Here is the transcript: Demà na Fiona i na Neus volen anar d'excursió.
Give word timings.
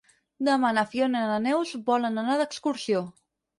Demà 0.45 0.71
na 0.77 0.83
Fiona 0.93 1.21
i 1.27 1.29
na 1.33 1.37
Neus 1.45 1.75
volen 1.91 2.19
anar 2.25 2.41
d'excursió. 2.43 3.07